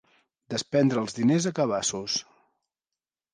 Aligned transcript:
Despendre 0.53 1.03
els 1.05 1.17
diners 1.17 1.47
a 1.51 1.51
cabassos. 1.61 2.17